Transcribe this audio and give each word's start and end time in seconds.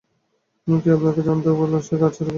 কে 0.67 0.89
আপনাকে 0.91 1.21
জানতে 1.21 1.49
বলেছিল 1.53 1.93
গাঁ 1.97 2.09
ছেড়ে 2.09 2.17
চলে 2.17 2.19
যাব? 2.19 2.29